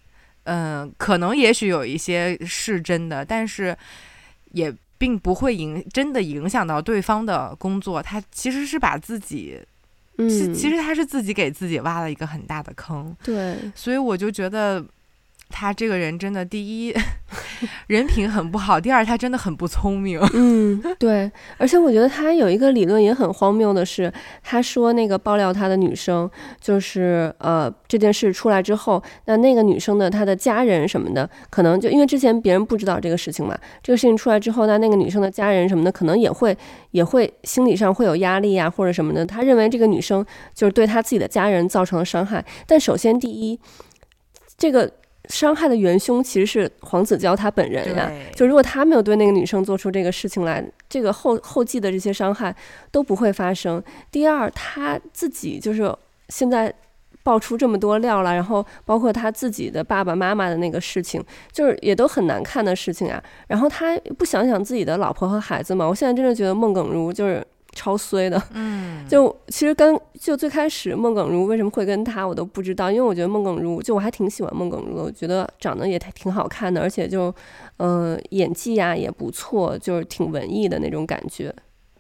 [0.44, 3.78] 嗯、呃，可能也许有一些是真的，但是
[4.52, 8.02] 也并不会影真的影响到对方的工作。
[8.02, 9.60] 他其实是把自己，
[10.18, 13.16] 嗯，其实他是自己给自己挖了一个很大的坑。
[13.24, 14.84] 对，所以我就觉得。
[15.48, 16.94] 他这个人真的，第一
[17.88, 20.20] 人品很不好，第二他真的很不聪明。
[20.34, 24.12] 嗯，对，而且我觉得他有一个理论也很荒谬的是，
[24.44, 36.58] 他说那个爆料他的女生，就是呃这件事出来之后，那那个女生的她的家人什么的，可能就因为之前别人不知道这个事情嘛，这个事情出来之后，那那个女生的家人什么的，可能也会
[36.92, 39.26] 也会心理上会有压力啊或者什么的。
[39.26, 43.60] 他认为这个女生就是对他自己的家人造成了伤害，但首先第一，
[44.58, 44.92] 这个。
[45.30, 52.56] 伤害的元凶其实是黄子佼他本人呀，就如果他没有对那个女生做出这个事情来，这个后后继的这些伤害
[52.92, 53.84] 都不会发生。
[54.12, 55.94] 第二，他自己就是
[56.30, 56.74] 现在
[57.24, 63.22] 爆出这么多料了，然后包括他自己的爸爸妈妈的那个事情，就是也都很难看的事情啊。
[63.48, 65.88] 然后他不想想自己的老婆和孩子嘛？
[65.88, 67.46] 我现在真的觉得孟耿如就是。
[67.76, 77.26] 超衰的，嗯， 就其实跟就最开始孟耿如为什么会跟他，我都不知道，因为我觉得孟耿如就我还挺喜欢孟耿如的，我觉得长得也挺好看的，而且就，
[77.78, 81.54] 嗯、呃，演技呀、啊、也不错，就是挺文艺的那种感觉。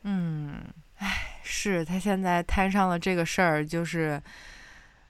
[0.03, 0.53] 嗯，
[0.97, 4.19] 唉，是他现在摊上了这个事儿，就是，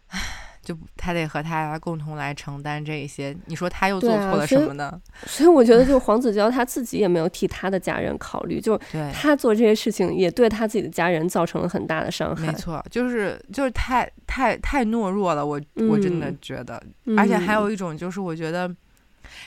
[0.07, 0.19] 唉。
[0.65, 4.99] 就他得和他共同来承担这一些，你说他又做错了什么呢？
[5.27, 8.75] 所以，所以我觉得，就黄子佼他自己也没有替他的家人考虑，就
[9.13, 12.47] 他做这些事情也对他自己的家人造成了很大的伤害。
[12.47, 17.17] 没错，就是就是太太太懦弱了，我我真的觉得、嗯。
[17.19, 18.67] 而且还有一种就是，我觉得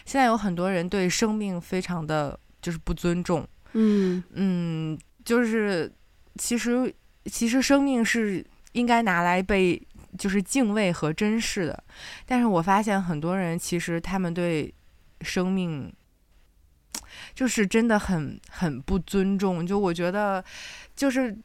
[0.06, 3.44] 现在有很多人对生命非常的就是不尊重。
[3.72, 5.92] 嗯嗯，就是
[6.36, 9.82] 其实其实生命是应该拿来被。
[10.16, 11.84] 就是敬畏和珍视的，
[12.24, 14.72] 但是我发现很多人其实他们对
[15.20, 15.92] 生命
[17.34, 19.66] 就是真的很很不尊重。
[19.66, 20.42] 就我觉得，
[20.96, 21.36] 就是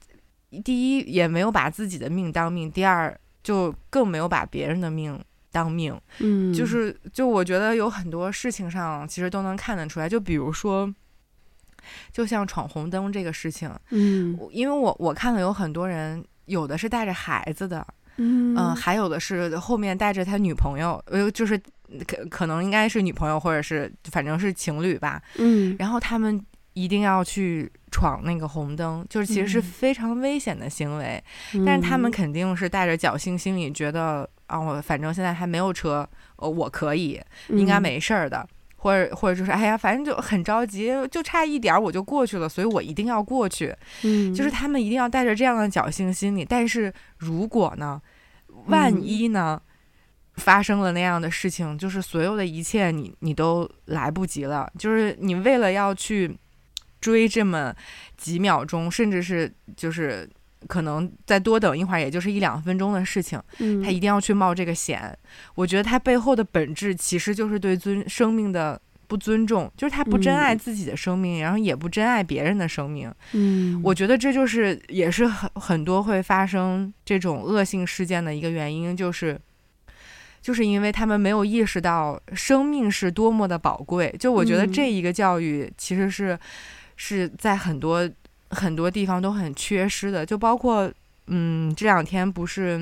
[0.64, 5.20] 第一也没有把自己的命当命，第二就更没有把别人的命
[5.52, 6.00] 当命。
[6.20, 10.08] 嗯，就是就我觉得有很多事情上其实都能看得出来。
[10.08, 10.92] 就比如说，
[12.12, 17.86] 就像闯红灯这个事情，嗯，因为我我看了有很多人，有的是带着孩子的。
[18.18, 21.58] 嗯，呃，还有的是后面带着他女朋友，呃，就是
[22.08, 25.22] 可可能应该是女朋友，或者是反正是情侣吧。
[25.38, 26.44] 嗯，然后他们
[26.74, 31.24] 一定要去闯那个红灯，就是其实是非常危险的行为。
[31.54, 36.08] 嗯、但是他们肯定是带着侥幸心理，觉得啊，我反正现在还没有车，
[36.38, 38.38] 呃，我可以，应该没事儿的。
[38.38, 38.48] 嗯、
[38.84, 43.74] 或者或者就是，哎呀，反正就很着急，就差一点儿我就过去了，所以我一定要过去。
[44.04, 46.46] 嗯，就是他们一定要带着这样的侥幸心理。
[46.46, 48.02] 但是如果呢，
[48.68, 49.62] 万一呢？
[49.64, 49.70] 嗯
[50.38, 54.68] 发生了那样的事情，就是所有的一切，你你都来不及了。
[54.80, 56.36] 就是你为了要去
[57.00, 57.72] 追这么
[58.18, 60.28] 几秒钟，甚至是就是
[60.68, 65.18] 可能再多等一会儿，也就是一两分钟的事情，嗯，他一定要去冒这个险。
[65.56, 73.14] 我觉得他背后的本质其实就是对尊生命的不尊重，就是他不珍爱自己的生命，嗯，然后也不珍爱别人的生命。
[73.34, 79.40] 嗯，我觉得这就是也是很很多会发生这种恶性事件的一个原因，就是。
[80.42, 86.38] 就是因为他们没有意识到生命是多么的宝贵，就我觉得这一个教育其实是
[86.98, 88.06] 是在很多
[88.54, 90.92] 很多地方都很缺失的，就包括
[91.28, 92.80] 嗯这两天不是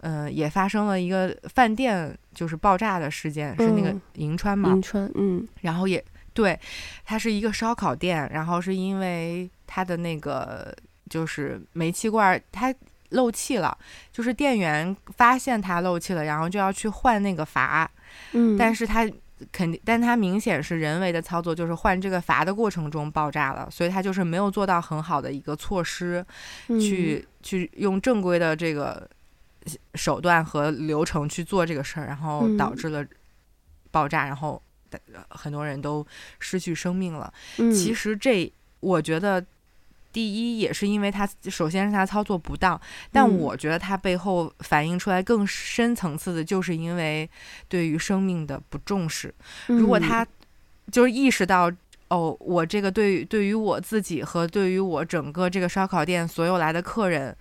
[0.00, 4.70] 嗯、呃、也发生了一个饭店就是爆炸的事件，是那个银川嘛？
[4.70, 6.58] 银川，嗯，然后也对，
[7.04, 10.74] 它是一个烧烤店，然后是因为它的那个
[11.08, 12.74] 就是煤气罐它。
[13.12, 13.76] 漏气了，
[14.12, 17.90] 就是店员发现它漏气了，然后就要去换那个阀，
[18.30, 19.04] 嗯，但是他
[19.52, 26.24] 肯定，但他明显是人为的操作，就是换这个阀的过程中爆炸了，所以他就是没有做到很好的一个措施，
[26.68, 29.08] 嗯、去去用正规的这个
[29.94, 33.04] 手段和流程去做这个事儿，然后导致了
[33.90, 34.62] 爆炸，然后
[35.28, 36.06] 很多人都
[36.38, 37.32] 失去生命了。
[37.58, 39.44] 嗯、其实这我觉得。
[40.12, 42.80] 第一，也是因为他首先是他操作不当，
[43.12, 47.28] 但我觉得他背后反映出来更深层次的，就是因为
[47.68, 49.32] 对于生命的不重视。
[49.66, 50.26] 如果他
[50.90, 51.70] 就是意识到，
[52.08, 57.36] 哦，我这个对于对于我自己和对于我整个这个烧烤店所有来的客人，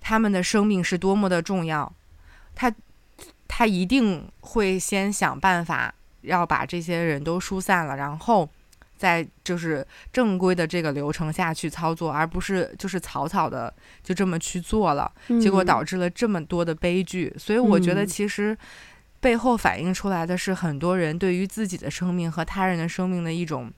[0.00, 1.92] 他们的生命是多么的重要，
[2.54, 2.74] 他
[3.46, 8.48] 他一定会先想办法要把这些人都疏散了，然后。
[8.98, 13.72] 在就是正规的这个流程下去操作，而不是就是草草的
[14.02, 17.32] 就这么去做了，结果导致了这么多的悲剧。
[17.34, 18.56] 嗯、所以我觉得其实
[19.20, 23.72] 背后反映出来的是很多人对于自己的生命和他人的生命的一种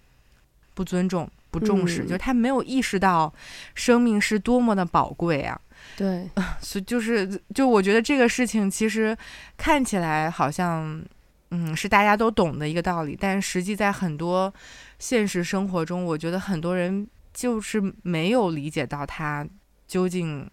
[0.74, 3.32] 不尊重、不重视，嗯、就是他没有意识到
[3.74, 5.60] 生命是多么的宝贵啊。
[5.96, 6.28] 对，
[6.60, 9.16] 所以就是就我觉得这个事情其实
[9.56, 11.02] 看起来好像
[11.50, 14.52] 嗯是大家都懂的一个道理，但实际在很多。
[14.98, 19.46] 现实生活中，我觉得很多人就是没有理解到它
[19.88, 20.46] 究竟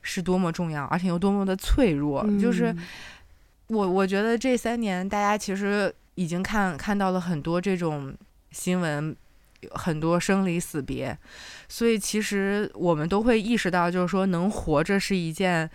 [0.00, 2.24] 是多么重要，而且又多么的脆弱。
[2.26, 2.74] 嗯、就是
[3.66, 8.14] 我，我觉得这三年大家其实已经看看到了很多这种
[8.52, 9.14] 新闻，
[9.72, 11.14] 很多生离死别，
[11.68, 15.68] 所以其实我们都会意识到，就是说能活着是一件，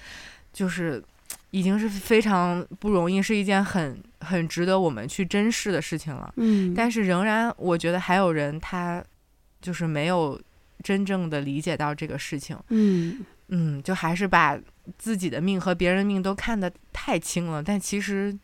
[0.52, 1.04] 就是。
[1.52, 6.34] 已经是非常不容易，是一件很很值得我们去珍视的事情了。
[6.38, 9.04] 嗯，但是仍然，我觉得还有人他
[9.62, 10.40] 就是没有
[10.84, 12.58] 真正的理解到这个事情。
[12.70, 14.58] 嗯嗯，就还是把
[14.98, 17.64] 自己的命和别人的命都看得太轻了。
[17.64, 18.38] 但其实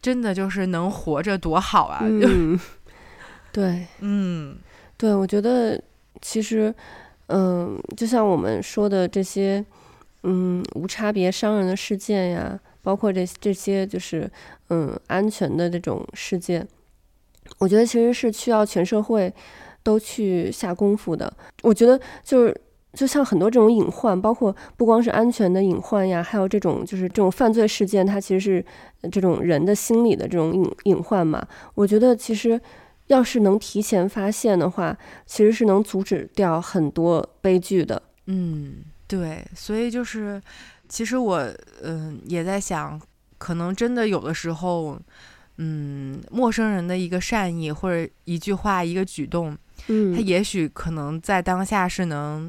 [0.00, 2.00] 真的就是能活着多好啊！
[2.02, 2.58] 嗯，
[3.52, 4.56] 对，嗯，
[4.96, 5.82] 对，我觉得
[6.20, 6.74] 其实，
[7.26, 9.64] 嗯，就像我们说的这些。
[10.26, 14.30] 嗯，无差别伤人的事件呀，包括这这些就是
[14.68, 16.64] 嗯安全的这种事件，
[17.58, 19.32] 我觉得其实是需要全社会
[19.82, 21.32] 都去下功夫的。
[21.62, 22.60] 我觉得就是
[22.92, 28.64] 就像很多这种隐患，包括不光是安全的隐患呀，还有这种就是这种犯罪事件，它其实是
[29.10, 31.44] 这种人的心理的这种隐隐患嘛。
[31.74, 32.60] 我觉得其实
[33.06, 38.02] 要是能提前发现的话，其实是能阻止掉很多悲剧的。
[38.26, 38.84] 嗯。
[39.06, 40.40] 对，所以就是，
[40.94, 41.38] 其实我
[41.82, 43.00] 嗯、呃、也在想，
[43.36, 44.96] 可能真的有的时候，
[45.58, 52.48] 嗯，陌生人的一个善意或者一句话、一个举动，嗯，他也许可能在当下是能，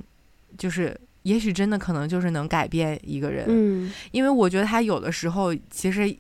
[0.60, 6.16] 就是也许真的可能就是能改变一个人，嗯，因为我觉得他有的时候其实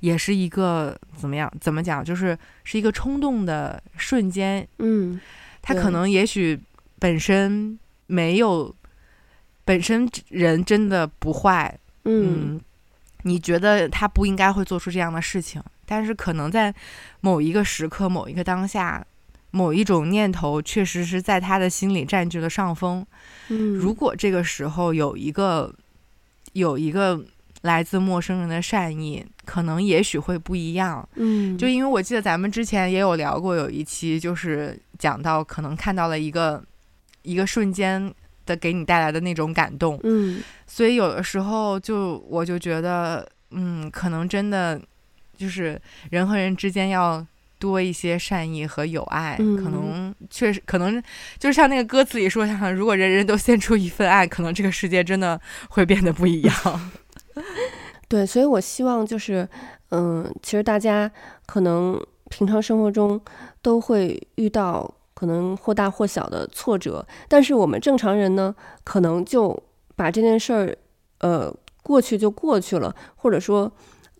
[0.00, 5.18] 也是一个怎么样，怎么讲，就是是一个冲动的瞬间，嗯，
[5.62, 6.60] 他可能也许
[6.98, 7.78] 本身
[8.08, 8.76] 没有。
[9.64, 12.60] 本身人真的不坏，嗯，嗯，
[13.22, 16.74] 你觉得他不应该会做出这样的事情，但是可能在
[17.20, 19.04] 某一个时刻、某一个当下、
[19.50, 23.06] 某一种念头，确实是在他的心里占据了上风。
[23.48, 25.74] 嗯，如果这个时候有一个
[26.52, 27.22] 有一个
[27.62, 31.06] 来自陌生人的善意，可能也许会不一样。
[31.16, 36.62] 嗯，就因为我记得咱们之前也有聊过，有一期就是讲到可能看到了一个
[37.22, 38.12] 一个瞬间
[38.46, 39.98] 的给你带来的那种感动。
[40.04, 44.80] 嗯，所以有的时候就我就觉得，嗯，可能真的
[45.36, 45.80] 就是
[46.10, 47.24] 人和人之间要
[47.58, 49.36] 多一些善意和友爱。
[49.38, 51.02] 嗯，可能确实可能
[51.38, 56.90] 就像那个歌词里说像，如果人人都献出一份爱，可能这个世界真的会变得不一样。
[58.08, 59.48] 对，所以我希望就是，
[59.90, 61.08] 嗯，其实大家
[61.46, 63.20] 可能平常生活中
[63.62, 68.54] 都会遇到可能或大或小的挫折，但是我们正常人呢，
[68.84, 69.62] 可能就
[69.94, 70.74] 把这件事儿，
[71.18, 73.70] 呃，过去就过去了，或者说，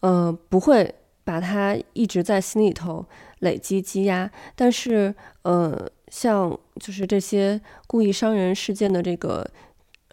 [0.00, 0.94] 呃，不会
[1.24, 3.06] 把它一直在心里头
[3.38, 4.30] 累积积压。
[4.54, 9.50] 但是，呃，像就是这些故意伤人事件的这个，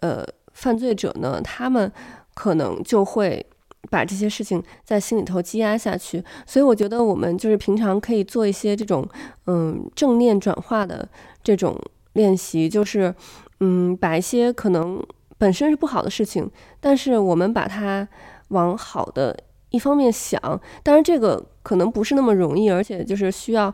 [0.00, 0.24] 呃，
[0.54, 1.92] 犯罪者呢，他们。
[2.34, 3.44] 可能就会
[3.90, 9.06] 把这些事情在心里头积压下去，所以我觉得我们就是平常可以做一些这种
[9.46, 11.08] 嗯正念转化的
[11.42, 11.78] 这种
[12.12, 13.14] 练习，就是
[13.60, 15.02] 嗯把一些可能
[15.38, 16.50] 本身是不好的事情，
[16.80, 18.06] 但是我们把它
[18.48, 19.36] 往好的
[19.70, 20.40] 一方面想，
[20.82, 23.72] 当然这个可能不是那么容易，而且就是需要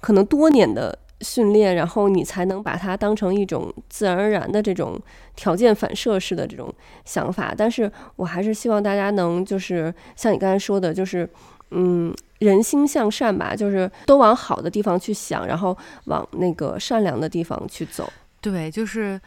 [0.00, 0.98] 可能多年的。
[1.22, 5.00] 训练，然后你才能把它当成一种自然而然的这种
[5.34, 6.72] 条件反射式的这种
[7.06, 7.54] 想法。
[7.56, 11.28] 但是我还是希望大家能就是像你刚才说的，就是
[11.70, 18.12] 嗯，人心向善吧，就是都往好的地方去想，然后往那个善良的地方去走。
[18.42, 19.18] 对，就是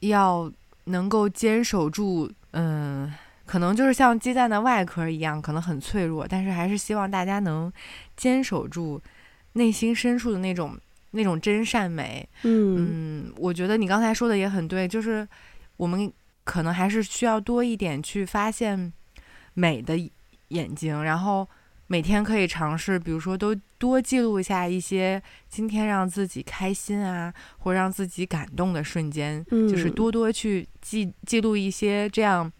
[0.00, 0.50] 要
[0.84, 3.12] 能够坚守住，嗯，
[3.44, 7.70] 可能就是像鸡蛋的外壳一样，可能很脆弱，但是还是希望大家能
[8.16, 8.98] 坚守住
[9.52, 10.74] 内心深处的那种。
[11.16, 15.26] 那种真善美，嗯，嗯，我觉得你刚才说的也很对，就是
[15.76, 16.12] 我们
[16.44, 18.92] 可能还是需要多一点去发现
[19.54, 19.98] 美的
[20.48, 21.48] 眼睛，然后
[21.88, 32.52] 每天可以尝试，比如说都多记录一下一些今天让自己开心啊，或让自己感动的瞬间，嗯，就是多多去记记录一些这样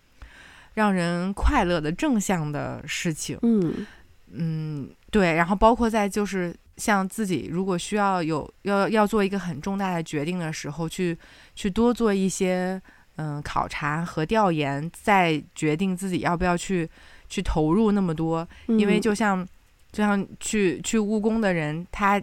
[0.75, 3.87] 让人快乐的正向的事情，嗯。
[4.33, 6.53] 嗯，对，然后包括在就是。
[6.77, 11.17] 像自己如果需要有要要做一个很重大的决定的时候，去
[11.55, 12.81] 去多做一些
[13.17, 16.89] 嗯考察和调研，再决定自己要不要去
[17.31, 18.47] 去投入那么多。
[18.67, 19.43] 因为就像
[19.91, 22.21] 就像去去务工的人，他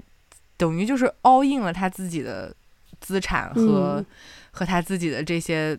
[0.56, 2.56] 等于就是 all in 了他自己的
[3.02, 4.06] 资产和、嗯、
[4.52, 5.76] 和他自己的这些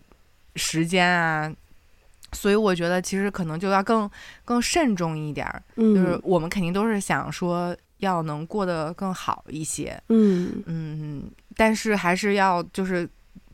[0.57, 1.49] 时间啊，
[2.33, 4.09] 所以我觉得其实可能就要更
[4.43, 5.63] 更慎重一点儿。
[5.77, 7.73] 就是我们肯定都是想说。
[7.97, 10.63] 要能过得更好一些，嗯。
[10.65, 13.09] 嗯，但是还是要就是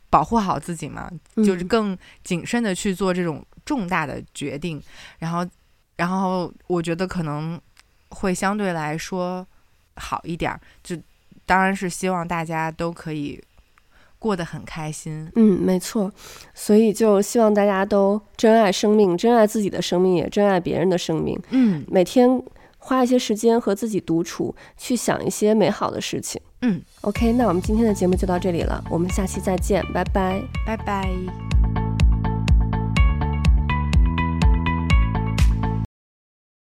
[0.10, 4.82] 保护好自己嘛，嗯，就是更谨慎的去做这种重大的决定，
[5.20, 5.46] 然后，
[5.96, 7.60] 然后我觉得可能
[8.10, 9.46] 会相对来说
[9.96, 10.98] 好一点，就
[11.46, 13.42] 当然是希望大家都可以
[14.20, 16.12] 过得很开心，嗯，没错，
[16.54, 22.42] 所以就希望大家都珍爱生命，珍爱自己的生命，也珍爱别人的生命，嗯，每天。
[22.84, 26.42] 花一些时间和自己独处，去想一些美好的事情。
[26.64, 31.81] 嗯，OK，那我们今天的节目就到这里了，我们下期再见，拜拜，拜拜。